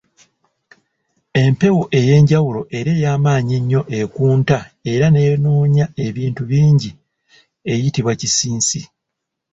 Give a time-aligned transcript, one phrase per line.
[1.41, 4.59] Empewo ey’enjawulo era ey’amaanyi ennyo ekunta
[4.91, 6.91] era n’eyonoonya ebintu bingi
[7.71, 8.79] eyitibwa Kisinsi.